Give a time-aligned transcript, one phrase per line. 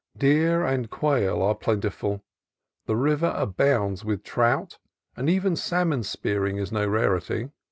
[0.17, 2.23] Deer and quail are plentiful;
[2.87, 4.79] the river abounds with trout;
[5.15, 7.51] and even salmon spearing is no rarity.